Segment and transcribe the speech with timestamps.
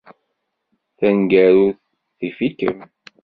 [0.97, 1.79] Taneggarut
[2.17, 2.77] tif-ikem.